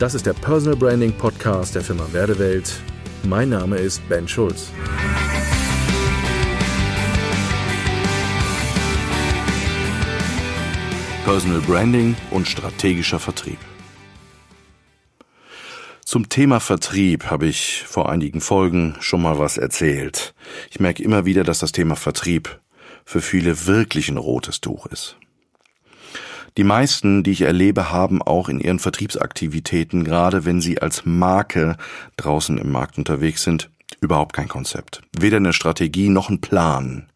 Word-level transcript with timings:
Das 0.00 0.14
ist 0.14 0.24
der 0.24 0.32
Personal 0.32 0.78
Branding 0.78 1.12
Podcast 1.12 1.74
der 1.74 1.82
Firma 1.82 2.10
Werdewelt. 2.10 2.80
Mein 3.22 3.50
Name 3.50 3.76
ist 3.76 4.00
Ben 4.08 4.26
Schulz. 4.26 4.70
Personal 11.22 11.60
Branding 11.60 12.16
und 12.30 12.48
strategischer 12.48 13.18
Vertrieb. 13.18 13.58
Zum 16.06 16.30
Thema 16.30 16.60
Vertrieb 16.60 17.26
habe 17.26 17.44
ich 17.44 17.84
vor 17.86 18.08
einigen 18.08 18.40
Folgen 18.40 18.96
schon 19.00 19.20
mal 19.20 19.38
was 19.38 19.58
erzählt. 19.58 20.32
Ich 20.70 20.80
merke 20.80 21.02
immer 21.02 21.26
wieder, 21.26 21.44
dass 21.44 21.58
das 21.58 21.72
Thema 21.72 21.94
Vertrieb 21.94 22.58
für 23.04 23.20
viele 23.20 23.66
wirklich 23.66 24.08
ein 24.08 24.16
rotes 24.16 24.62
Tuch 24.62 24.86
ist. 24.86 25.18
Die 26.60 26.64
meisten, 26.64 27.22
die 27.22 27.30
ich 27.30 27.40
erlebe, 27.40 27.90
haben 27.90 28.20
auch 28.20 28.50
in 28.50 28.60
ihren 28.60 28.78
Vertriebsaktivitäten, 28.78 30.04
gerade 30.04 30.44
wenn 30.44 30.60
sie 30.60 30.82
als 30.82 31.06
Marke 31.06 31.78
draußen 32.18 32.58
im 32.58 32.70
Markt 32.70 32.98
unterwegs 32.98 33.44
sind, 33.44 33.70
überhaupt 34.02 34.34
kein 34.34 34.46
Konzept. 34.46 35.00
Weder 35.18 35.38
eine 35.38 35.54
Strategie 35.54 36.10
noch 36.10 36.28
ein 36.28 36.42
Plan. 36.42 37.08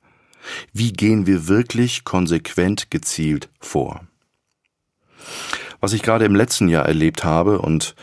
Wie 0.73 0.95
gehen 0.95 1.27
wir 1.27 1.47
wirklich 1.47 2.05
konsequent 2.05 2.91
gezielt 2.91 3.51
vor? 3.61 4.07
Was 5.79 5.93
ich 5.93 6.01
gerade 6.01 6.25
im 6.25 6.35
letzten 6.35 6.69
Jahr 6.69 6.87
erlebt 6.87 7.23
habe 7.23 7.59
und 7.59 7.95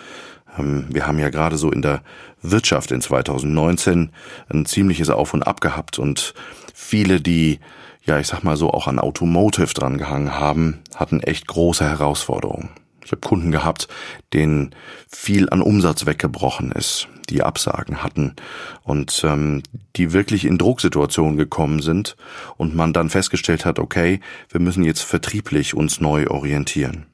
wir 0.57 1.07
haben 1.07 1.19
ja 1.19 1.29
gerade 1.29 1.57
so 1.57 1.71
in 1.71 1.81
der 1.81 2.01
Wirtschaft 2.41 2.91
in 2.91 3.01
2019 3.01 4.11
ein 4.49 4.65
ziemliches 4.65 5.09
Auf 5.09 5.33
und 5.33 5.43
Ab 5.43 5.61
gehabt 5.61 5.99
und 5.99 6.33
viele, 6.73 7.21
die 7.21 7.59
ja, 8.03 8.19
ich 8.19 8.27
sag 8.27 8.43
mal 8.43 8.57
so, 8.57 8.71
auch 8.71 8.87
an 8.87 8.99
Automotive 8.99 9.73
dran 9.73 9.97
gehangen 9.97 10.33
haben, 10.39 10.79
hatten 10.95 11.21
echt 11.21 11.47
große 11.47 11.87
Herausforderungen. 11.87 12.69
Ich 13.03 13.11
habe 13.11 13.21
Kunden 13.21 13.51
gehabt, 13.51 13.87
denen 14.33 14.73
viel 15.07 15.49
an 15.49 15.61
Umsatz 15.61 16.05
weggebrochen 16.05 16.71
ist, 16.71 17.07
die 17.29 17.43
Absagen 17.43 18.03
hatten 18.03 18.35
und 18.83 19.23
ähm, 19.25 19.63
die 19.95 20.13
wirklich 20.13 20.45
in 20.45 20.57
Drucksituationen 20.57 21.37
gekommen 21.37 21.81
sind 21.81 22.15
und 22.57 22.75
man 22.75 22.93
dann 22.93 23.09
festgestellt 23.09 23.65
hat, 23.65 23.79
okay, 23.79 24.19
wir 24.49 24.61
müssen 24.61 24.83
jetzt 24.83 25.01
vertrieblich 25.01 25.75
uns 25.75 25.99
neu 25.99 26.27
orientieren. 26.27 27.10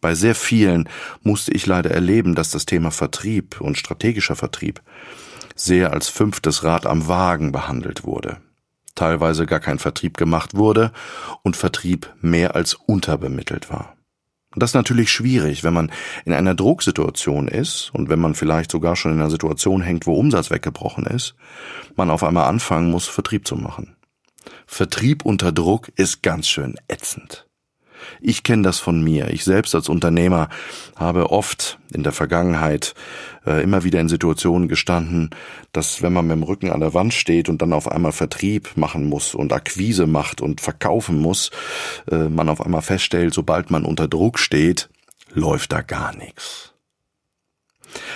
Bei 0.00 0.14
sehr 0.14 0.34
vielen 0.34 0.88
musste 1.22 1.52
ich 1.52 1.66
leider 1.66 1.90
erleben, 1.90 2.34
dass 2.34 2.50
das 2.50 2.66
Thema 2.66 2.90
Vertrieb 2.90 3.60
und 3.60 3.78
strategischer 3.78 4.36
Vertrieb 4.36 4.80
sehr 5.54 5.92
als 5.92 6.08
fünftes 6.08 6.64
Rad 6.64 6.86
am 6.86 7.06
Wagen 7.08 7.52
behandelt 7.52 8.04
wurde 8.04 8.38
teilweise 9.00 9.46
gar 9.46 9.60
kein 9.60 9.78
Vertrieb 9.78 10.18
gemacht 10.18 10.54
wurde 10.54 10.92
und 11.42 11.56
Vertrieb 11.56 12.12
mehr 12.20 12.54
als 12.54 12.74
unterbemittelt 12.74 13.70
war. 13.70 13.96
das 14.54 14.70
ist 14.70 14.74
natürlich 14.74 15.10
schwierig, 15.10 15.64
wenn 15.64 15.72
man 15.72 15.90
in 16.26 16.34
einer 16.34 16.54
Drucksituation 16.54 17.48
ist 17.48 17.90
und 17.94 18.10
wenn 18.10 18.20
man 18.20 18.34
vielleicht 18.34 18.70
sogar 18.70 18.96
schon 18.96 19.12
in 19.12 19.20
einer 19.20 19.30
Situation 19.30 19.80
hängt, 19.80 20.06
wo 20.06 20.14
Umsatz 20.14 20.50
weggebrochen 20.50 21.06
ist, 21.06 21.34
man 21.96 22.10
auf 22.10 22.22
einmal 22.22 22.48
anfangen 22.48 22.90
muss, 22.90 23.06
Vertrieb 23.06 23.46
zu 23.46 23.56
machen. 23.56 23.96
Vertrieb 24.66 25.24
unter 25.24 25.50
Druck 25.50 25.88
ist 25.96 26.22
ganz 26.22 26.48
schön 26.48 26.76
ätzend. 26.88 27.46
Ich 28.20 28.42
kenne 28.42 28.62
das 28.62 28.78
von 28.78 29.02
mir. 29.02 29.30
Ich 29.30 29.44
selbst 29.44 29.74
als 29.74 29.88
Unternehmer 29.88 30.48
habe 30.96 31.30
oft 31.30 31.78
in 31.92 32.02
der 32.02 32.12
Vergangenheit 32.12 32.94
äh, 33.46 33.62
immer 33.62 33.84
wieder 33.84 34.00
in 34.00 34.08
Situationen 34.08 34.68
gestanden, 34.68 35.30
dass 35.72 36.02
wenn 36.02 36.12
man 36.12 36.26
mit 36.26 36.36
dem 36.36 36.42
Rücken 36.42 36.70
an 36.70 36.80
der 36.80 36.94
Wand 36.94 37.14
steht 37.14 37.48
und 37.48 37.62
dann 37.62 37.72
auf 37.72 37.90
einmal 37.90 38.12
Vertrieb 38.12 38.76
machen 38.76 39.06
muss 39.06 39.34
und 39.34 39.52
Akquise 39.52 40.06
macht 40.06 40.40
und 40.40 40.60
verkaufen 40.60 41.18
muss, 41.18 41.50
äh, 42.10 42.28
man 42.28 42.48
auf 42.48 42.64
einmal 42.64 42.82
feststellt, 42.82 43.34
sobald 43.34 43.70
man 43.70 43.84
unter 43.84 44.08
Druck 44.08 44.38
steht, 44.38 44.88
läuft 45.32 45.72
da 45.72 45.82
gar 45.82 46.14
nichts. 46.16 46.74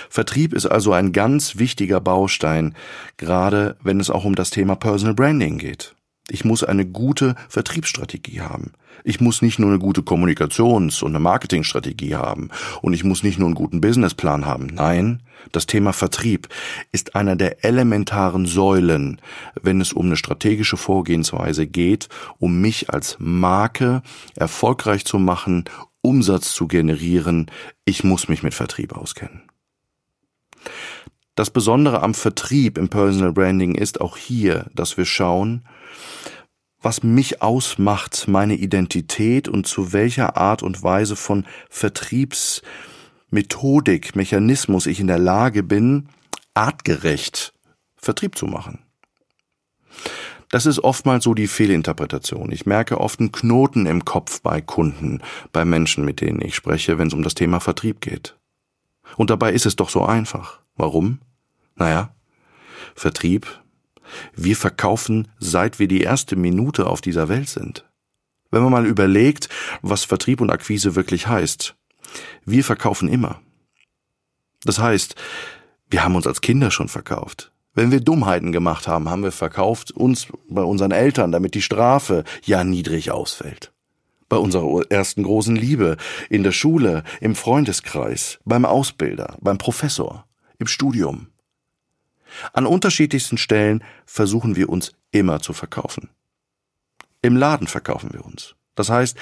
Vertrieb 0.09 0.53
ist 0.53 0.65
also 0.65 0.93
ein 0.93 1.11
ganz 1.11 1.57
wichtiger 1.57 1.99
Baustein, 1.99 2.75
gerade 3.17 3.77
wenn 3.83 3.99
es 3.99 4.09
auch 4.09 4.25
um 4.25 4.35
das 4.35 4.49
Thema 4.49 4.75
Personal 4.75 5.15
Branding 5.15 5.57
geht. 5.57 5.95
Ich 6.29 6.43
muss 6.43 6.63
eine 6.63 6.85
gute 6.85 7.35
Vertriebsstrategie 7.49 8.41
haben. 8.41 8.71
Ich 9.03 9.21
muss 9.21 9.43
nicht 9.43 9.59
nur 9.59 9.69
eine 9.69 9.77
gute 9.77 10.01
Kommunikations- 10.01 11.03
und 11.03 11.11
eine 11.11 11.19
Marketingstrategie 11.19 12.15
haben. 12.15 12.49
Und 12.81 12.93
ich 12.93 13.03
muss 13.03 13.21
nicht 13.21 13.37
nur 13.37 13.47
einen 13.47 13.55
guten 13.55 13.79
Businessplan 13.79 14.45
haben. 14.45 14.65
Nein, 14.67 15.21
das 15.51 15.67
Thema 15.67 15.93
Vertrieb 15.93 16.47
ist 16.91 17.15
einer 17.15 17.35
der 17.35 17.63
elementaren 17.63 18.47
Säulen, 18.47 19.21
wenn 19.61 19.81
es 19.81 19.93
um 19.93 20.07
eine 20.07 20.17
strategische 20.17 20.77
Vorgehensweise 20.77 21.67
geht, 21.67 22.09
um 22.39 22.59
mich 22.59 22.89
als 22.89 23.17
Marke 23.19 24.01
erfolgreich 24.35 25.05
zu 25.05 25.19
machen, 25.19 25.65
Umsatz 26.01 26.53
zu 26.53 26.67
generieren. 26.67 27.51
Ich 27.83 28.03
muss 28.03 28.27
mich 28.27 28.41
mit 28.41 28.55
Vertrieb 28.55 28.97
auskennen. 28.97 29.43
Das 31.35 31.51
Besondere 31.51 32.01
am 32.01 32.13
Vertrieb 32.13 32.77
im 32.77 32.89
Personal 32.89 33.33
Branding 33.33 33.75
ist 33.75 33.99
auch 33.99 34.15
hier, 34.15 34.67
dass 34.73 34.97
wir 34.97 35.05
schauen, 35.05 35.65
was 36.85 37.03
mich 37.03 37.41
ausmacht, 37.41 38.27
meine 38.27 38.53
Identität 38.53 39.47
und 39.47 39.65
zu 39.65 39.91
welcher 39.91 40.37
Art 40.37 40.61
und 40.61 40.83
Weise 40.83 41.15
von 41.15 41.47
Vertriebsmethodik, 41.71 44.15
Mechanismus 44.15 44.85
ich 44.85 44.99
in 44.99 45.07
der 45.07 45.17
Lage 45.17 45.63
bin, 45.63 46.09
artgerecht 46.53 47.55
Vertrieb 47.97 48.37
zu 48.37 48.45
machen. 48.45 48.83
Das 50.51 50.67
ist 50.67 50.77
oftmals 50.77 51.23
so 51.23 51.33
die 51.33 51.47
Fehlinterpretation. 51.47 52.51
Ich 52.51 52.67
merke 52.67 53.01
oft 53.01 53.19
einen 53.19 53.31
Knoten 53.31 53.87
im 53.87 54.05
Kopf 54.05 54.41
bei 54.41 54.61
Kunden, 54.61 55.23
bei 55.51 55.65
Menschen, 55.65 56.05
mit 56.05 56.21
denen 56.21 56.39
ich 56.39 56.55
spreche, 56.55 56.99
wenn 56.99 57.07
es 57.07 57.15
um 57.15 57.23
das 57.23 57.33
Thema 57.33 57.59
Vertrieb 57.59 57.99
geht. 57.99 58.37
Und 59.17 59.31
dabei 59.31 59.53
ist 59.53 59.65
es 59.65 59.75
doch 59.75 59.89
so 59.89 60.05
einfach. 60.05 60.59
Warum? 60.75 61.19
Naja, 61.75 62.13
Vertrieb 62.93 63.47
wir 64.35 64.55
verkaufen, 64.55 65.27
seit 65.39 65.79
wir 65.79 65.87
die 65.87 66.01
erste 66.01 66.35
Minute 66.35 66.87
auf 66.87 67.01
dieser 67.01 67.29
Welt 67.29 67.49
sind. 67.49 67.85
Wenn 68.51 68.63
man 68.63 68.71
mal 68.71 68.85
überlegt, 68.85 69.49
was 69.81 70.03
Vertrieb 70.03 70.41
und 70.41 70.49
Akquise 70.49 70.95
wirklich 70.95 71.27
heißt. 71.27 71.75
Wir 72.45 72.63
verkaufen 72.63 73.09
immer. 73.09 73.41
Das 74.63 74.79
heißt, 74.79 75.15
wir 75.89 76.03
haben 76.03 76.15
uns 76.15 76.27
als 76.27 76.41
Kinder 76.41 76.71
schon 76.71 76.87
verkauft. 76.87 77.51
Wenn 77.73 77.91
wir 77.91 77.99
Dummheiten 77.99 78.51
gemacht 78.53 78.87
haben, 78.87 79.09
haben 79.09 79.23
wir 79.23 79.33
verkauft 79.33 79.91
uns 79.91 80.27
bei 80.49 80.63
unseren 80.63 80.91
Eltern, 80.91 81.31
damit 81.31 81.53
die 81.55 81.61
Strafe 81.61 82.23
ja 82.43 82.63
niedrig 82.63 83.11
ausfällt. 83.11 83.73
Bei 84.29 84.37
unserer 84.37 84.89
ersten 84.89 85.23
großen 85.23 85.55
Liebe, 85.55 85.97
in 86.29 86.43
der 86.43 86.53
Schule, 86.53 87.03
im 87.19 87.35
Freundeskreis, 87.35 88.39
beim 88.45 88.65
Ausbilder, 88.65 89.37
beim 89.41 89.57
Professor, 89.57 90.25
im 90.57 90.67
Studium. 90.67 91.27
An 92.53 92.65
unterschiedlichsten 92.65 93.37
Stellen 93.37 93.83
versuchen 94.05 94.55
wir 94.55 94.69
uns 94.69 94.93
immer 95.11 95.39
zu 95.39 95.53
verkaufen. 95.53 96.09
Im 97.21 97.37
Laden 97.37 97.67
verkaufen 97.67 98.11
wir 98.13 98.25
uns. 98.25 98.55
Das 98.75 98.89
heißt, 98.89 99.17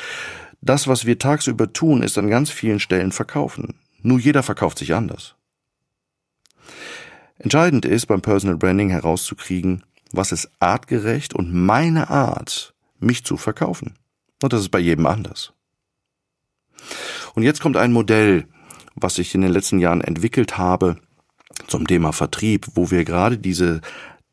das, 0.61 0.87
was 0.87 1.05
wir 1.05 1.19
tagsüber 1.19 1.73
tun, 1.73 2.03
ist 2.03 2.17
an 2.17 2.29
ganz 2.29 2.49
vielen 2.49 2.79
Stellen 2.79 3.11
verkaufen. 3.11 3.75
Nur 4.01 4.19
jeder 4.19 4.43
verkauft 4.43 4.77
sich 4.77 4.93
anders. 4.93 5.35
Entscheidend 7.37 7.85
ist 7.85 8.05
beim 8.05 8.21
Personal 8.21 8.57
Branding 8.57 8.89
herauszukriegen, 8.89 9.83
was 10.11 10.31
ist 10.31 10.49
artgerecht 10.59 11.33
und 11.33 11.53
meine 11.53 12.09
Art, 12.09 12.73
mich 12.99 13.25
zu 13.25 13.37
verkaufen. 13.37 13.95
Und 14.41 14.53
das 14.53 14.61
ist 14.61 14.69
bei 14.69 14.79
jedem 14.79 15.05
anders. 15.05 15.53
Und 17.35 17.43
jetzt 17.43 17.61
kommt 17.61 17.77
ein 17.77 17.91
Modell, 17.91 18.47
was 18.95 19.17
ich 19.17 19.33
in 19.35 19.41
den 19.41 19.51
letzten 19.51 19.79
Jahren 19.79 20.01
entwickelt 20.01 20.57
habe, 20.57 20.97
zum 21.67 21.87
Thema 21.87 22.11
Vertrieb, 22.11 22.67
wo 22.75 22.91
wir 22.91 23.05
gerade 23.05 23.37
diese, 23.37 23.81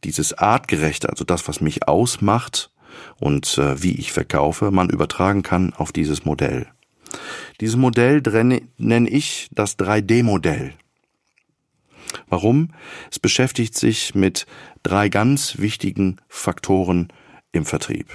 dieses 0.05 0.33
artgerechte, 0.33 1.09
also 1.09 1.25
das, 1.25 1.49
was 1.49 1.61
mich 1.61 1.89
ausmacht 1.89 2.71
und 3.19 3.59
äh, 3.59 3.83
wie 3.83 3.93
ich 3.93 4.13
verkaufe, 4.13 4.71
man 4.71 4.91
übertragen 4.91 5.43
kann 5.43 5.73
auf 5.75 5.93
dieses 5.93 6.25
Modell. 6.25 6.67
Dieses 7.61 7.77
Modell 7.77 8.23
nenne 8.79 9.09
ich 9.09 9.49
das 9.53 9.79
3D-Modell. 9.79 10.75
Warum? 12.29 12.71
Es 13.11 13.19
beschäftigt 13.19 13.77
sich 13.77 14.15
mit 14.15 14.47
drei 14.83 15.09
ganz 15.09 15.59
wichtigen 15.59 16.17
Faktoren 16.29 17.09
im 17.53 17.65
Vertrieb. 17.65 18.07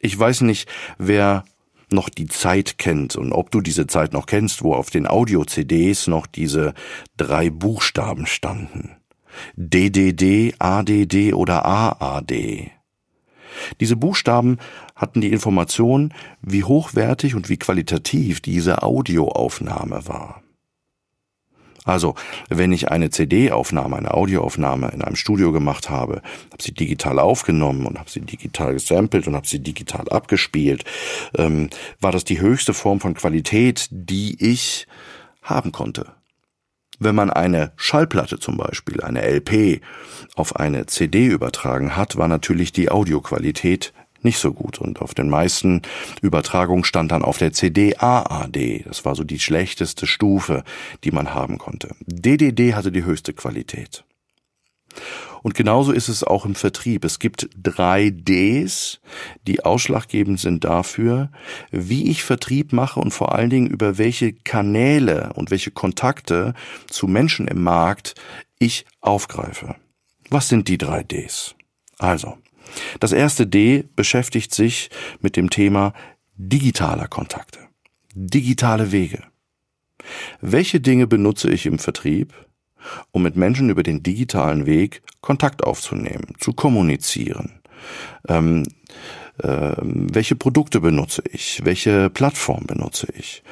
Ich 0.00 0.18
weiß 0.18 0.42
nicht, 0.42 0.68
wer 0.98 1.44
noch 1.94 2.08
die 2.08 2.26
Zeit 2.26 2.78
kennt 2.78 3.16
und 3.16 3.32
ob 3.32 3.50
du 3.50 3.60
diese 3.60 3.86
Zeit 3.86 4.12
noch 4.12 4.26
kennst, 4.26 4.62
wo 4.62 4.74
auf 4.74 4.90
den 4.90 5.06
Audio-CDs 5.06 6.06
noch 6.06 6.26
diese 6.26 6.74
drei 7.16 7.50
Buchstaben 7.50 8.26
standen. 8.26 8.96
DDD, 9.56 10.54
ADD 10.58 11.32
oder 11.32 11.64
AAD. 11.64 12.70
Diese 13.80 13.96
Buchstaben 13.96 14.58
hatten 14.94 15.20
die 15.20 15.32
Information, 15.32 16.12
wie 16.42 16.64
hochwertig 16.64 17.34
und 17.34 17.48
wie 17.48 17.56
qualitativ 17.56 18.40
diese 18.40 18.82
Audioaufnahme 18.82 20.06
war. 20.06 20.43
Also, 21.84 22.14
wenn 22.48 22.72
ich 22.72 22.90
eine 22.90 23.10
CD-Aufnahme, 23.10 23.96
eine 23.96 24.14
Audioaufnahme 24.14 24.88
in 24.88 25.02
einem 25.02 25.16
Studio 25.16 25.52
gemacht 25.52 25.90
habe, 25.90 26.22
habe 26.50 26.62
sie 26.62 26.72
digital 26.72 27.18
aufgenommen 27.18 27.84
und 27.84 27.98
habe 27.98 28.10
sie 28.10 28.22
digital 28.22 28.72
gesampelt 28.72 29.26
und 29.26 29.36
habe 29.36 29.46
sie 29.46 29.58
digital 29.58 30.08
abgespielt, 30.08 30.84
ähm, 31.36 31.68
war 32.00 32.10
das 32.10 32.24
die 32.24 32.40
höchste 32.40 32.72
Form 32.72 33.00
von 33.00 33.12
Qualität, 33.12 33.88
die 33.90 34.42
ich 34.42 34.86
haben 35.42 35.72
konnte. 35.72 36.06
Wenn 36.98 37.14
man 37.14 37.28
eine 37.28 37.72
Schallplatte 37.76 38.38
zum 38.38 38.56
Beispiel, 38.56 39.02
eine 39.02 39.22
LP, 39.22 39.82
auf 40.36 40.56
eine 40.56 40.86
CD 40.86 41.26
übertragen 41.26 41.96
hat, 41.96 42.16
war 42.16 42.28
natürlich 42.28 42.72
die 42.72 42.90
Audioqualität 42.90 43.92
nicht 44.24 44.38
so 44.38 44.52
gut. 44.52 44.78
Und 44.78 45.00
auf 45.00 45.14
den 45.14 45.28
meisten 45.28 45.82
Übertragungen 46.22 46.84
stand 46.84 47.12
dann 47.12 47.22
auf 47.22 47.38
der 47.38 47.52
CD 47.52 47.96
AAD. 47.96 48.84
Das 48.86 49.04
war 49.04 49.14
so 49.14 49.24
die 49.24 49.38
schlechteste 49.38 50.06
Stufe, 50.06 50.64
die 51.04 51.10
man 51.10 51.34
haben 51.34 51.58
konnte. 51.58 51.94
DDD 52.06 52.74
hatte 52.74 52.92
die 52.92 53.04
höchste 53.04 53.32
Qualität. 53.32 54.04
Und 55.42 55.54
genauso 55.54 55.92
ist 55.92 56.08
es 56.08 56.24
auch 56.24 56.46
im 56.46 56.54
Vertrieb. 56.54 57.04
Es 57.04 57.18
gibt 57.18 57.50
drei 57.54 58.08
Ds, 58.10 59.00
die 59.46 59.62
ausschlaggebend 59.62 60.40
sind 60.40 60.64
dafür, 60.64 61.30
wie 61.70 62.10
ich 62.10 62.24
Vertrieb 62.24 62.72
mache 62.72 62.98
und 62.98 63.10
vor 63.10 63.34
allen 63.34 63.50
Dingen 63.50 63.66
über 63.66 63.98
welche 63.98 64.32
Kanäle 64.32 65.32
und 65.34 65.50
welche 65.50 65.70
Kontakte 65.70 66.54
zu 66.88 67.08
Menschen 67.08 67.46
im 67.46 67.62
Markt 67.62 68.14
ich 68.58 68.86
aufgreife. 69.02 69.76
Was 70.30 70.48
sind 70.48 70.68
die 70.68 70.78
drei 70.78 71.02
Ds? 71.02 71.54
Also, 71.98 72.38
das 73.00 73.12
erste 73.12 73.46
D 73.46 73.84
beschäftigt 73.96 74.54
sich 74.54 74.90
mit 75.20 75.36
dem 75.36 75.50
Thema 75.50 75.92
digitaler 76.36 77.08
Kontakte, 77.08 77.60
digitale 78.14 78.92
Wege. 78.92 79.22
Welche 80.40 80.80
Dinge 80.80 81.06
benutze 81.06 81.50
ich 81.50 81.66
im 81.66 81.78
Vertrieb, 81.78 82.32
um 83.12 83.22
mit 83.22 83.36
Menschen 83.36 83.70
über 83.70 83.82
den 83.82 84.02
digitalen 84.02 84.66
Weg 84.66 85.02
Kontakt 85.20 85.64
aufzunehmen, 85.64 86.34
zu 86.38 86.52
kommunizieren? 86.52 87.60
Ähm, 88.28 88.64
äh, 89.38 89.74
welche 89.78 90.36
Produkte 90.36 90.80
benutze 90.80 91.22
ich? 91.30 91.60
Welche 91.64 92.10
Plattform 92.10 92.66
benutze 92.66 93.08
ich? 93.16 93.42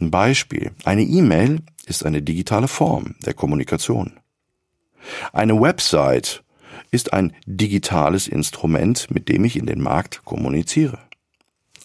Ein 0.00 0.10
Beispiel. 0.10 0.72
Eine 0.84 1.02
E-Mail 1.02 1.60
ist 1.86 2.04
eine 2.04 2.22
digitale 2.22 2.68
Form 2.68 3.14
der 3.24 3.34
Kommunikation. 3.34 4.18
Eine 5.32 5.60
Website 5.60 6.42
ist 6.90 7.12
ein 7.12 7.32
digitales 7.46 8.28
Instrument, 8.28 9.10
mit 9.10 9.28
dem 9.28 9.44
ich 9.44 9.56
in 9.56 9.66
den 9.66 9.80
Markt 9.80 10.24
kommuniziere. 10.24 10.98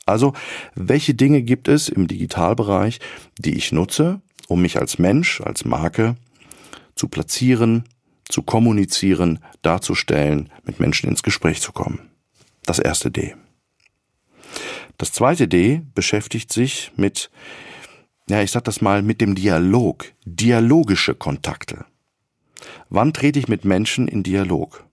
Also, 0.06 0.34
welche 0.76 1.16
Dinge 1.16 1.42
gibt 1.42 1.68
es 1.68 1.90
im 1.90 2.08
Digitalbereich, 2.08 3.00
die 3.40 3.56
ich 3.56 3.72
nutze, 3.72 4.22
um 4.48 4.62
mich 4.62 4.80
als 4.80 5.00
Mensch, 5.00 5.42
als 5.42 5.66
Marke 5.66 6.16
zu 6.96 7.08
platzieren, 7.08 7.86
zu 8.30 8.44
kommunizieren, 8.44 9.40
darzustellen, 9.64 10.52
mit 10.64 10.80
Menschen 10.80 11.10
ins 11.10 11.24
Gespräch 11.24 11.62
zu 11.62 11.72
kommen? 11.72 12.00
Das 12.66 12.80
erste 12.80 13.10
D. 13.10 13.36
Das 14.98 15.12
zweite 15.12 15.48
D 15.48 15.82
beschäftigt 15.94 16.54
sich 16.54 16.92
mit, 16.96 17.30
ja, 18.30 18.42
ich 18.42 18.52
sag 18.52 18.64
das 18.64 18.82
mal, 18.82 19.02
mit 19.02 19.22
dem 19.22 19.36
Dialog, 19.36 20.06
dialogische 20.26 21.16
Kontakte. 21.16 21.86
Wann 22.90 23.14
trete 23.14 23.40
ich 23.40 23.48
mit 23.48 23.66
Menschen 23.66 24.08
in 24.08 24.24
Dialog? 24.24 24.86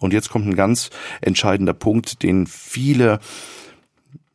Und 0.00 0.12
jetzt 0.12 0.30
kommt 0.30 0.46
ein 0.46 0.56
ganz 0.56 0.90
entscheidender 1.20 1.74
Punkt, 1.74 2.22
den 2.22 2.46
viele, 2.46 3.20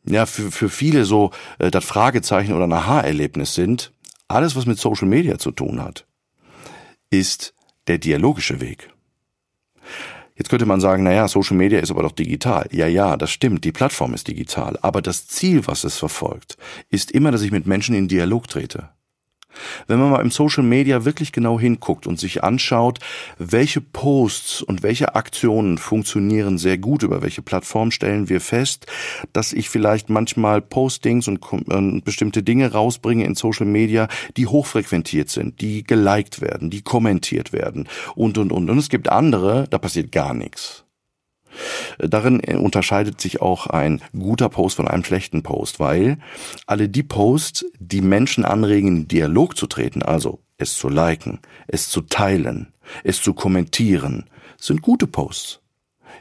ja, 0.04 0.26
für, 0.26 0.50
für 0.50 0.68
viele 0.68 1.04
so 1.04 1.30
äh, 1.58 1.70
das 1.70 1.84
Fragezeichen 1.84 2.52
oder 2.54 2.64
ein 2.64 2.72
Aha-Erlebnis 2.72 3.54
sind. 3.54 3.92
Alles, 4.28 4.56
was 4.56 4.66
mit 4.66 4.78
Social 4.78 5.08
Media 5.08 5.38
zu 5.38 5.50
tun 5.50 5.82
hat, 5.82 6.06
ist 7.10 7.54
der 7.88 7.98
dialogische 7.98 8.60
Weg. 8.60 8.90
Jetzt 10.36 10.48
könnte 10.48 10.64
man 10.64 10.80
sagen, 10.80 11.02
naja, 11.02 11.28
Social 11.28 11.56
Media 11.56 11.80
ist 11.80 11.90
aber 11.90 12.02
doch 12.02 12.12
digital. 12.12 12.66
Ja, 12.72 12.86
ja, 12.86 13.18
das 13.18 13.30
stimmt, 13.30 13.64
die 13.64 13.72
Plattform 13.72 14.14
ist 14.14 14.26
digital. 14.26 14.78
Aber 14.80 15.02
das 15.02 15.26
Ziel, 15.26 15.66
was 15.66 15.84
es 15.84 15.98
verfolgt, 15.98 16.56
ist 16.88 17.10
immer, 17.10 17.30
dass 17.30 17.42
ich 17.42 17.50
mit 17.50 17.66
Menschen 17.66 17.94
in 17.94 18.08
Dialog 18.08 18.48
trete. 18.48 18.88
Wenn 19.86 19.98
man 19.98 20.10
mal 20.10 20.20
im 20.20 20.30
Social 20.30 20.64
Media 20.64 21.04
wirklich 21.04 21.32
genau 21.32 21.58
hinguckt 21.58 22.06
und 22.06 22.18
sich 22.18 22.42
anschaut, 22.44 22.98
welche 23.38 23.80
Posts 23.80 24.62
und 24.62 24.82
welche 24.82 25.14
Aktionen 25.14 25.78
funktionieren 25.78 26.58
sehr 26.58 26.78
gut, 26.78 27.02
über 27.02 27.22
welche 27.22 27.42
Plattform 27.42 27.90
stellen 27.90 28.28
wir 28.28 28.40
fest, 28.40 28.86
dass 29.32 29.52
ich 29.52 29.68
vielleicht 29.68 30.10
manchmal 30.10 30.60
Postings 30.60 31.28
und 31.28 31.40
äh, 31.52 32.00
bestimmte 32.00 32.42
Dinge 32.42 32.72
rausbringe 32.72 33.24
in 33.24 33.34
Social 33.34 33.66
Media, 33.66 34.08
die 34.36 34.46
hochfrequentiert 34.46 35.28
sind, 35.28 35.60
die 35.60 35.84
geliked 35.84 36.40
werden, 36.40 36.70
die 36.70 36.82
kommentiert 36.82 37.52
werden 37.52 37.88
und, 38.14 38.38
und, 38.38 38.52
und. 38.52 38.70
Und 38.70 38.78
es 38.78 38.88
gibt 38.88 39.08
andere, 39.08 39.66
da 39.70 39.78
passiert 39.78 40.12
gar 40.12 40.34
nichts. 40.34 40.84
Darin 41.98 42.40
unterscheidet 42.40 43.20
sich 43.20 43.40
auch 43.40 43.66
ein 43.66 44.00
guter 44.18 44.48
Post 44.48 44.76
von 44.76 44.88
einem 44.88 45.04
schlechten 45.04 45.42
Post, 45.42 45.80
weil 45.80 46.18
alle 46.66 46.88
die 46.88 47.02
Posts, 47.02 47.66
die 47.78 48.00
Menschen 48.00 48.44
anregen, 48.44 48.88
in 48.88 49.08
Dialog 49.08 49.56
zu 49.56 49.66
treten, 49.66 50.02
also 50.02 50.40
es 50.58 50.76
zu 50.76 50.88
liken, 50.88 51.40
es 51.66 51.88
zu 51.88 52.02
teilen, 52.02 52.72
es 53.04 53.20
zu 53.22 53.34
kommentieren, 53.34 54.24
sind 54.58 54.82
gute 54.82 55.06
Posts. 55.06 55.60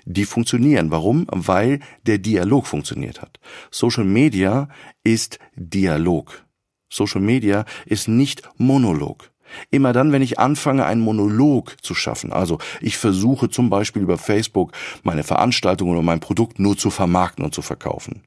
Die 0.05 0.25
funktionieren. 0.25 0.91
Warum? 0.91 1.27
Weil 1.29 1.79
der 2.05 2.17
Dialog 2.17 2.67
funktioniert 2.67 3.21
hat. 3.21 3.39
Social 3.69 4.05
Media 4.05 4.69
ist 5.03 5.39
Dialog. 5.55 6.45
Social 6.89 7.21
Media 7.21 7.65
ist 7.85 8.07
nicht 8.07 8.41
Monolog. 8.57 9.31
Immer 9.71 9.93
dann, 9.93 10.11
wenn 10.11 10.21
ich 10.21 10.39
anfange, 10.39 10.85
einen 10.85 11.01
Monolog 11.01 11.75
zu 11.81 11.95
schaffen, 11.95 12.31
also 12.31 12.59
ich 12.81 12.97
versuche 12.97 13.49
zum 13.49 13.69
Beispiel 13.69 14.01
über 14.01 14.17
Facebook 14.17 14.73
meine 15.03 15.23
Veranstaltung 15.23 15.89
oder 15.89 16.01
mein 16.01 16.19
Produkt 16.19 16.59
nur 16.59 16.77
zu 16.77 16.89
vermarkten 16.89 17.43
und 17.43 17.53
zu 17.53 17.61
verkaufen, 17.61 18.23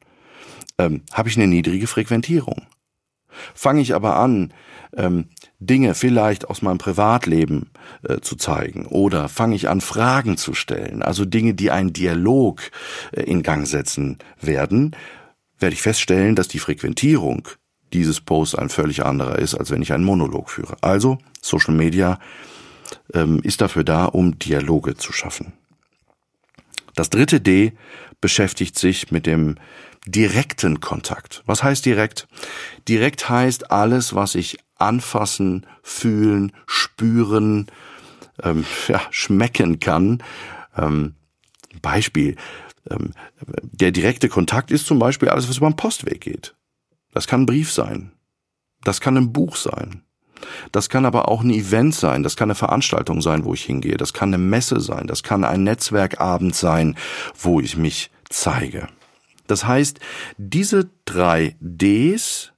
ähm, 0.79 1.03
habe 1.13 1.29
ich 1.29 1.37
eine 1.37 1.47
niedrige 1.47 1.87
Frequentierung. 1.87 2.67
Fange 3.55 3.81
ich 3.81 3.95
aber 3.95 4.17
an, 4.17 4.53
ähm, 4.97 5.29
Dinge 5.59 5.95
vielleicht 5.95 6.49
aus 6.49 6.63
meinem 6.63 6.79
Privatleben 6.79 7.71
äh, 8.07 8.21
zu 8.21 8.37
zeigen 8.37 8.87
oder 8.87 9.29
fange 9.29 9.55
ich 9.55 9.69
an, 9.69 9.81
Fragen 9.81 10.37
zu 10.37 10.55
stellen, 10.55 11.03
also 11.03 11.25
Dinge, 11.25 11.55
die 11.55 11.71
einen 11.71 11.93
Dialog 11.93 12.61
äh, 13.13 13.23
in 13.23 13.43
Gang 13.43 13.67
setzen 13.67 14.19
werden, 14.41 14.95
werde 15.59 15.75
ich 15.75 15.83
feststellen, 15.83 16.37
dass 16.37 16.49
die 16.49 16.59
Frequentierung 16.59 17.49
dieses 17.95 18.21
Post 18.21 18.59
ein 18.59 18.69
völlig 18.69 19.05
anderer 19.05 19.39
ist, 19.39 19.55
als 19.55 19.71
wenn 19.71 19.83
ich 19.83 19.93
einen 19.93 20.05
Monolog 20.05 20.51
führe. 20.51 20.77
Also, 20.81 21.19
Social 21.41 21.75
Media 21.75 22.19
ähm, 23.15 23.41
ist 23.43 23.61
dafür 23.61 23.85
da, 23.85 24.07
um 24.07 24.39
Dialoge 24.39 24.97
zu 24.97 25.13
schaffen. 25.13 25.53
Das 26.95 27.11
dritte 27.11 27.41
D 27.41 27.73
beschäftigt 28.21 28.79
sich 28.79 29.11
mit 29.11 29.27
dem 29.27 29.57
direkten 30.07 30.81
Kontakt. 30.81 31.43
Was 31.47 31.63
heißt 31.63 31.85
direkt? 31.85 32.27
Direkt 32.89 33.29
heißt 33.29 33.71
alles, 33.71 34.15
was 34.15 34.35
ich 34.35 34.59
anfassen, 34.77 35.67
fühlen, 35.83 36.53
spüren, 36.67 37.67
ähm, 38.43 38.65
ja, 38.89 39.01
schmecken 39.11 39.81
kann. 39.81 40.23
Ähm, 40.77 41.15
Beispiel. 41.81 42.37
Ähm, 42.91 43.13
der 43.63 43.93
direkte 43.93 44.29
Kontakt 44.29 44.71
ist 44.71 44.87
zum 44.87 44.99
Beispiel 44.99 45.29
alles, 45.29 45.49
was 45.49 45.59
über 45.59 45.71
den 45.71 45.77
Postweg 45.77 46.21
geht. 46.21 46.55
Das 47.13 47.27
kann 47.27 47.43
ein 47.43 47.47
Brief 47.47 47.71
sein. 47.73 48.13
Das 48.85 49.01
kann 49.01 49.17
ein 49.17 49.33
Buch 49.33 49.57
sein. 49.57 50.03
Das 50.73 50.89
kann 50.89 51.07
aber 51.07 51.29
auch 51.29 51.43
ein 51.43 51.51
Event 51.51 51.95
sein, 51.95 52.25
das 52.25 52.37
kann 52.37 52.47
eine 52.47 52.57
Veranstaltung 52.57 53.23
sein, 53.23 53.45
wo 53.45 53.55
ich 53.55 53.65
hingehe, 53.65 53.97
das 53.97 54.13
kann 54.13 54.31
eine 54.31 54.43
Messe 54.43 54.81
sein, 54.81 55.07
das 55.07 55.23
kann 55.23 55.45
ein 55.45 55.63
Netzwerkabend 55.63 56.55
sein, 56.55 56.97
wo 57.39 57.61
ich 57.61 57.77
mich 57.77 58.11
zeige. 58.29 58.89
Das 59.47 59.67
heißt, 59.67 60.01
diese 60.39 60.91
drei 61.05 61.57
Ds 61.61 62.53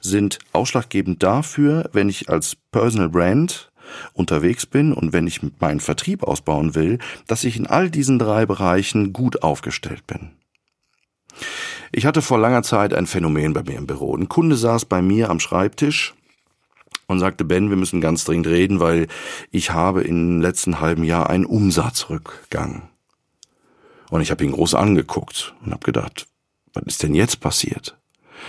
sind 0.00 0.38
ausschlaggebend 0.52 1.22
dafür, 1.22 1.90
wenn 1.92 2.08
ich 2.08 2.28
als 2.28 2.56
Personal 2.70 3.08
Brand 3.08 3.70
unterwegs 4.12 4.66
bin 4.66 4.92
und 4.92 5.12
wenn 5.12 5.26
ich 5.26 5.40
meinen 5.60 5.80
Vertrieb 5.80 6.22
ausbauen 6.22 6.74
will, 6.74 6.98
dass 7.26 7.44
ich 7.44 7.56
in 7.56 7.66
all 7.66 7.90
diesen 7.90 8.18
drei 8.18 8.46
Bereichen 8.46 9.12
gut 9.12 9.42
aufgestellt 9.42 10.06
bin. 10.06 10.32
Ich 11.96 12.04
hatte 12.04 12.20
vor 12.20 12.38
langer 12.38 12.62
Zeit 12.62 12.92
ein 12.92 13.06
Phänomen 13.06 13.54
bei 13.54 13.62
mir 13.62 13.78
im 13.78 13.86
Büro. 13.86 14.14
Ein 14.14 14.28
Kunde 14.28 14.54
saß 14.56 14.84
bei 14.84 15.00
mir 15.00 15.30
am 15.30 15.40
Schreibtisch 15.40 16.12
und 17.06 17.20
sagte, 17.20 17.42
Ben, 17.42 17.70
wir 17.70 17.78
müssen 17.78 18.02
ganz 18.02 18.24
dringend 18.24 18.48
reden, 18.48 18.80
weil 18.80 19.06
ich 19.50 19.70
habe 19.70 20.02
im 20.02 20.42
letzten 20.42 20.80
halben 20.80 21.04
Jahr 21.04 21.30
einen 21.30 21.46
Umsatzrückgang. 21.46 22.90
Und 24.10 24.20
ich 24.20 24.30
habe 24.30 24.44
ihn 24.44 24.52
groß 24.52 24.74
angeguckt 24.74 25.54
und 25.64 25.72
habe 25.72 25.86
gedacht, 25.86 26.26
was 26.74 26.82
ist 26.84 27.02
denn 27.02 27.14
jetzt 27.14 27.40
passiert? 27.40 27.96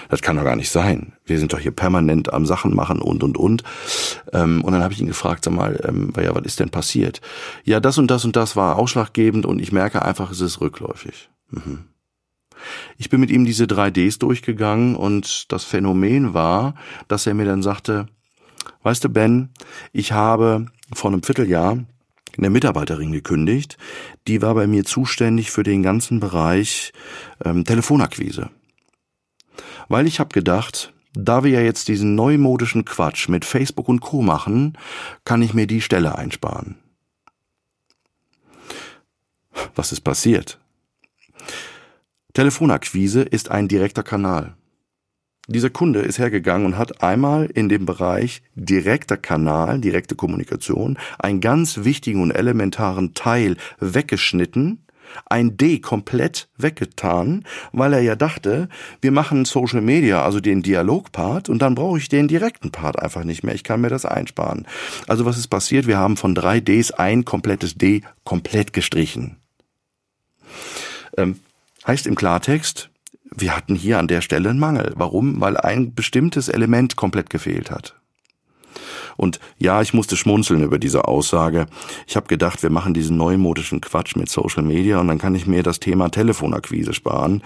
Das 0.09 0.21
kann 0.21 0.35
doch 0.35 0.43
gar 0.43 0.57
nicht 0.57 0.69
sein. 0.69 1.13
Wir 1.23 1.39
sind 1.39 1.53
doch 1.53 1.59
hier 1.59 1.71
permanent 1.71 2.33
am 2.33 2.45
Sachen 2.45 2.75
machen 2.75 2.99
und 3.01 3.23
und 3.23 3.37
und. 3.37 3.63
Ähm, 4.33 4.61
und 4.61 4.73
dann 4.73 4.83
habe 4.83 4.93
ich 4.93 4.99
ihn 4.99 5.07
gefragt, 5.07 5.45
sag 5.45 5.53
mal, 5.53 5.79
ähm, 5.87 6.11
ja, 6.21 6.35
was 6.35 6.43
ist 6.43 6.59
denn 6.59 6.69
passiert? 6.69 7.21
Ja, 7.63 7.79
das 7.79 7.97
und 7.97 8.11
das 8.11 8.25
und 8.25 8.35
das 8.35 8.57
war 8.57 8.75
ausschlaggebend 8.75 9.45
und 9.45 9.59
ich 9.59 9.71
merke 9.71 10.01
einfach, 10.01 10.31
es 10.31 10.41
ist 10.41 10.59
rückläufig. 10.59 11.29
Mhm. 11.49 11.85
Ich 12.97 13.09
bin 13.09 13.19
mit 13.19 13.31
ihm 13.31 13.45
diese 13.45 13.65
3Ds 13.65 14.19
durchgegangen 14.19 14.95
und 14.95 15.51
das 15.51 15.63
Phänomen 15.63 16.33
war, 16.33 16.75
dass 17.07 17.27
er 17.27 17.33
mir 17.33 17.45
dann 17.45 17.61
sagte, 17.61 18.07
weißt 18.83 19.03
du, 19.03 19.09
Ben, 19.09 19.49
ich 19.91 20.11
habe 20.11 20.67
vor 20.93 21.11
einem 21.11 21.23
Vierteljahr 21.23 21.79
eine 22.37 22.49
Mitarbeiterin 22.49 23.11
gekündigt, 23.11 23.77
die 24.27 24.41
war 24.41 24.53
bei 24.53 24.67
mir 24.67 24.83
zuständig 24.85 25.51
für 25.51 25.63
den 25.63 25.83
ganzen 25.83 26.19
Bereich 26.19 26.93
ähm, 27.43 27.63
Telefonakquise. 27.63 28.49
Weil 29.87 30.07
ich 30.07 30.19
habe 30.19 30.29
gedacht, 30.29 30.93
da 31.13 31.43
wir 31.43 31.51
ja 31.51 31.61
jetzt 31.61 31.87
diesen 31.87 32.15
neumodischen 32.15 32.85
Quatsch 32.85 33.27
mit 33.29 33.45
Facebook 33.45 33.89
und 33.89 34.01
Co 34.01 34.21
machen, 34.21 34.77
kann 35.25 35.41
ich 35.41 35.53
mir 35.53 35.65
die 35.65 35.81
Stelle 35.81 36.15
einsparen. 36.15 36.75
Was 39.75 39.91
ist 39.91 40.01
passiert? 40.01 40.59
Telefonakquise 42.37 43.23
ist 43.23 43.49
ein 43.49 43.67
direkter 43.67 44.03
Kanal. 44.03 44.53
Dieser 45.47 45.71
Kunde 45.71 46.01
ist 46.01 46.19
hergegangen 46.19 46.67
und 46.67 46.77
hat 46.77 47.01
einmal 47.01 47.47
in 47.47 47.67
dem 47.67 47.87
Bereich 47.87 48.43
direkter 48.53 49.17
Kanal, 49.17 49.81
direkte 49.81 50.13
Kommunikation, 50.13 50.99
einen 51.17 51.41
ganz 51.41 51.79
wichtigen 51.83 52.21
und 52.21 52.29
elementaren 52.29 53.15
Teil 53.15 53.57
weggeschnitten, 53.79 54.85
ein 55.25 55.57
D 55.57 55.79
komplett 55.79 56.47
weggetan, 56.57 57.43
weil 57.71 57.93
er 57.93 58.01
ja 58.01 58.15
dachte, 58.15 58.69
wir 59.01 59.11
machen 59.11 59.45
Social 59.45 59.81
Media, 59.81 60.23
also 60.23 60.39
den 60.39 60.61
Dialogpart, 60.61 61.49
und 61.49 61.59
dann 61.63 61.73
brauche 61.73 61.97
ich 61.97 62.07
den 62.07 62.27
direkten 62.27 62.69
Part 62.69 62.99
einfach 62.99 63.23
nicht 63.23 63.43
mehr. 63.43 63.55
Ich 63.55 63.63
kann 63.63 63.81
mir 63.81 63.89
das 63.89 64.05
einsparen. 64.05 64.67
Also 65.07 65.25
was 65.25 65.39
ist 65.39 65.47
passiert? 65.47 65.87
Wir 65.87 65.97
haben 65.97 66.17
von 66.17 66.35
drei 66.35 66.59
Ds 66.59 66.91
ein 66.91 67.25
komplettes 67.25 67.79
D 67.79 68.03
komplett 68.23 68.73
gestrichen. 68.73 69.37
Ähm, 71.17 71.39
heißt 71.87 72.05
im 72.07 72.15
Klartext, 72.15 72.89
wir 73.31 73.55
hatten 73.55 73.75
hier 73.75 73.99
an 73.99 74.07
der 74.07 74.21
Stelle 74.21 74.49
einen 74.49 74.59
Mangel. 74.59 74.93
Warum? 74.95 75.39
Weil 75.41 75.57
ein 75.57 75.93
bestimmtes 75.93 76.49
Element 76.49 76.95
komplett 76.95 77.29
gefehlt 77.29 77.71
hat. 77.71 77.95
Und 79.15 79.39
ja, 79.57 79.81
ich 79.81 79.93
musste 79.93 80.15
schmunzeln 80.15 80.63
über 80.63 80.77
diese 80.77 81.05
Aussage. 81.05 81.65
Ich 82.05 82.15
habe 82.15 82.27
gedacht, 82.27 82.61
wir 82.61 82.69
machen 82.69 82.93
diesen 82.93 83.17
neumodischen 83.17 83.81
Quatsch 83.81 84.15
mit 84.15 84.29
Social 84.29 84.63
Media 84.63 84.99
und 84.99 85.07
dann 85.07 85.17
kann 85.17 85.35
ich 85.35 85.47
mir 85.47 85.63
das 85.63 85.79
Thema 85.79 86.09
Telefonakquise 86.09 86.93
sparen. 86.93 87.41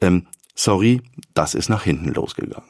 Ähm, 0.00 0.26
sorry, 0.54 1.02
das 1.34 1.54
ist 1.54 1.68
nach 1.68 1.82
hinten 1.82 2.14
losgegangen. 2.14 2.68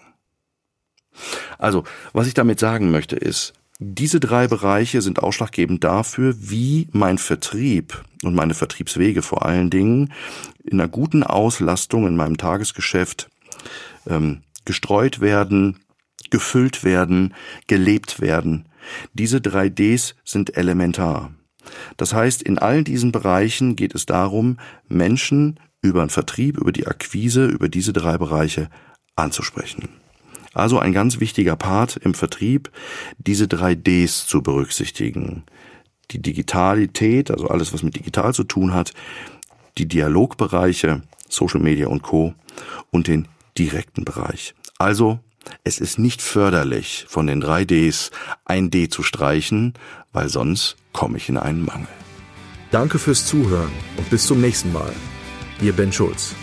Also, 1.59 1.85
was 2.13 2.27
ich 2.27 2.35
damit 2.35 2.59
sagen 2.59 2.91
möchte 2.91 3.17
ist, 3.17 3.53
diese 3.79 4.19
drei 4.19 4.49
Bereiche 4.49 5.03
sind 5.03 5.23
ausschlaggebend 5.23 5.85
dafür, 5.85 6.35
wie 6.39 6.89
mein 6.91 7.17
Vertrieb 7.17 8.03
und 8.25 8.35
meine 8.35 8.55
Vertriebswege 8.55 9.23
vor 9.23 9.47
allen 9.47 9.71
Dingen 9.71 10.13
in 10.65 10.81
einer 10.81 10.89
guten 10.89 11.23
Auslastung 11.23 12.07
in 12.09 12.17
meinem 12.17 12.37
Tagesgeschäft 12.37 13.29
ähm, 14.09 14.43
gestreut 14.65 15.21
werden, 15.21 15.79
gefüllt 16.31 16.83
werden, 16.83 17.35
gelebt 17.69 18.21
werden. 18.21 18.69
Diese 19.13 19.41
drei 19.41 19.69
Ds 19.69 20.17
sind 20.25 20.57
elementar. 20.57 21.33
Das 21.97 22.13
heißt, 22.13 22.43
in 22.43 22.59
all 22.59 22.83
diesen 22.83 23.13
Bereichen 23.13 23.77
geht 23.77 23.95
es 23.95 24.07
darum, 24.07 24.59
Menschen 24.89 25.61
über 25.83 26.05
den 26.05 26.11
Vertrieb, 26.11 26.59
über 26.59 26.73
die 26.73 26.89
Akquise, 26.89 27.47
über 27.47 27.69
diese 27.69 27.93
drei 27.93 28.19
Bereiche 28.19 28.71
anzusprechen. 29.15 29.89
Also 30.59 30.79
ein 30.79 30.93
ganz 30.93 31.21
wichtiger 31.21 31.57
Part 31.57 31.97
im 31.97 32.15
Vertrieb, 32.15 32.71
diese 33.19 33.47
drei 33.47 33.75
Ds 33.75 34.27
zu 34.27 34.43
berücksichtigen. 34.43 35.45
Die 36.11 36.21
Digitalität, 36.21 37.31
also 37.31 37.49
alles, 37.49 37.73
was 37.73 37.83
mit 37.83 37.95
digital 37.95 38.35
zu 38.35 38.45
tun 38.45 38.75
hat, 38.75 38.93
die 39.79 39.87
Dialogbereiche, 39.87 41.03
Social 41.29 41.61
Media 41.61 41.87
und 41.87 42.03
Co. 42.03 42.35
und 42.91 43.07
den 43.07 43.29
direkten 43.57 44.05
Bereich. 44.05 44.55
Also, 44.79 45.21
es 45.65 45.79
ist 45.79 45.99
nicht 45.99 46.23
förderlich, 46.23 47.07
von 47.09 47.27
den 47.27 47.41
drei 47.41 47.65
Ds 47.65 48.11
ein 48.45 48.71
D 48.71 48.89
zu 48.89 49.03
streichen, 49.03 49.75
weil 50.13 50.29
sonst 50.29 50.77
komme 50.93 51.19
ich 51.19 51.29
in 51.29 51.37
einen 51.37 51.65
Mangel. 51.65 51.89
Danke 52.71 52.99
fürs 52.99 53.27
Zuhören 53.27 53.73
und 53.97 54.11
bis 54.11 54.27
zum 54.27 54.41
nächsten 54.41 54.73
Mal. 54.73 54.93
Ihr 55.61 55.73
Ben 55.73 55.93
Schulz. 55.93 56.35